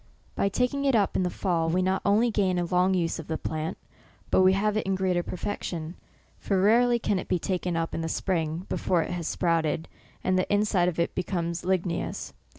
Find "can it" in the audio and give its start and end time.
6.97-7.27